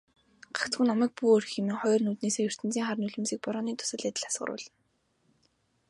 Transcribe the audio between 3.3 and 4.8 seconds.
борооны дусал адил асгаруулна.